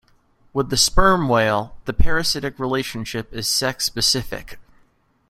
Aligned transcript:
With 0.51 0.71
the 0.71 0.77
sperm 0.77 1.29
whale, 1.29 1.77
the 1.85 1.93
parasitic 1.93 2.57
relationship 2.57 3.31
is 3.31 3.47
sex-specific. 3.47 4.57